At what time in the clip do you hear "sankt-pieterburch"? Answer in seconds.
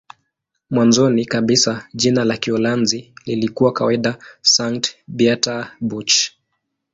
4.41-6.31